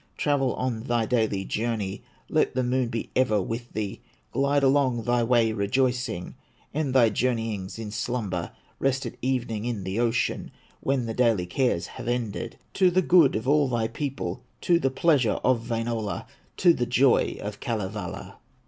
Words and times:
Travel 0.17 0.55
on 0.55 0.85
thy 0.85 1.05
daily 1.05 1.45
journey, 1.45 2.01
Let 2.27 2.55
the 2.55 2.63
Moon 2.63 2.87
be 2.87 3.11
ever 3.15 3.39
with 3.39 3.71
thee; 3.73 4.01
Glide 4.31 4.63
along 4.63 5.03
thy 5.03 5.21
way 5.21 5.51
rejoicing, 5.51 6.33
End 6.73 6.95
thy 6.95 7.09
journeyings 7.09 7.77
in 7.77 7.91
slumber; 7.91 8.51
Rest 8.79 9.05
at 9.05 9.13
evening 9.21 9.63
in 9.65 9.83
the 9.83 9.99
ocean, 9.99 10.49
When 10.79 11.05
the 11.05 11.13
daily 11.13 11.45
cares 11.45 11.85
have 11.85 12.07
ended, 12.07 12.57
To 12.73 12.89
the 12.89 13.03
good 13.03 13.35
of 13.35 13.47
all 13.47 13.67
thy 13.67 13.87
people, 13.87 14.41
To 14.61 14.79
the 14.79 14.89
pleasure 14.89 15.39
of 15.43 15.69
Wainola, 15.69 16.25
To 16.57 16.73
the 16.73 16.87
joy 16.87 17.37
of 17.39 17.59
Kalevala!" 17.59 18.39